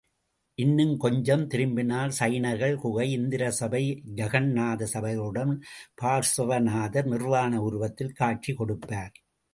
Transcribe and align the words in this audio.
இன்னும் 0.57 0.93
கொஞ்சம் 0.97 1.43
திரும்பினால் 1.47 2.13
ஜைனர்கள் 2.19 2.73
குகை, 2.75 3.05
இந்திரசபை 3.17 3.83
ஜகந்நாத 4.15 4.87
சபைகளுடன் 4.93 5.53
பார்ஸவநாதர் 6.01 7.05
நிர்வாண 7.05 7.61
உருவத்தில் 7.61 8.13
காட்சி 8.13 8.53
கொடுப்பார். 8.53 9.13